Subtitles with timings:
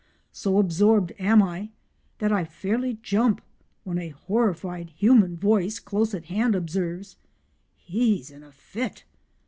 [0.31, 1.69] So absorbed am I
[2.17, 3.39] that I fairly jump
[3.83, 7.17] when a horrified human voice close at hand observes
[7.75, 9.03] "He's in a fit"!